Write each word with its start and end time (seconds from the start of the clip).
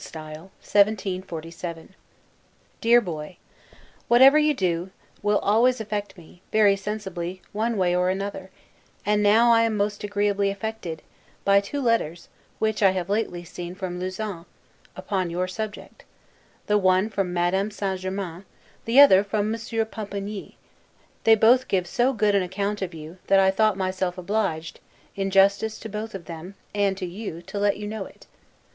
S. 0.03 0.11
1747 0.15 1.93
DEAR 2.81 3.01
BOY: 3.01 3.37
Whatever 4.07 4.39
you 4.39 4.55
do, 4.55 4.89
will 5.21 5.37
always 5.37 5.79
affect 5.79 6.17
me, 6.17 6.41
very 6.51 6.75
sensibly, 6.75 7.39
one 7.53 7.77
way 7.77 7.95
or 7.95 8.09
another; 8.09 8.49
and 9.05 9.27
I 9.27 9.61
am 9.61 9.73
now 9.77 9.77
most 9.77 10.03
agreeably 10.03 10.49
affected, 10.49 11.03
by 11.45 11.61
two 11.61 11.79
letters, 11.79 12.29
which 12.57 12.81
I 12.81 12.89
have 12.89 13.11
lately 13.11 13.43
seen 13.43 13.75
from 13.75 13.99
Lausanne, 13.99 14.45
upon 14.95 15.29
your 15.29 15.47
subject; 15.47 16.03
the 16.65 16.79
one 16.79 17.07
from 17.07 17.31
Madame 17.31 17.69
St. 17.69 17.99
Germain, 17.99 18.45
the 18.85 18.99
other 18.99 19.23
from 19.23 19.51
Monsieur 19.51 19.85
Pampigny: 19.85 20.57
they 21.25 21.35
both 21.35 21.67
give 21.67 21.85
so 21.85 22.11
good 22.11 22.33
an 22.33 22.41
account 22.41 22.81
of 22.81 22.95
you, 22.95 23.19
that 23.27 23.39
I 23.39 23.51
thought 23.51 23.77
myself 23.77 24.17
obliged, 24.17 24.79
in 25.15 25.29
justice 25.29 25.77
both 25.79 26.13
to 26.13 26.17
them 26.17 26.55
and, 26.73 26.97
to 26.97 27.05
you, 27.05 27.43
to 27.43 27.59
let 27.59 27.77
you 27.77 27.85
know 27.85 28.05
it. 28.05 28.25